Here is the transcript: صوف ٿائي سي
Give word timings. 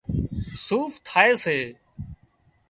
صوف 0.65 0.91
ٿائي 1.07 1.31
سي 1.43 1.57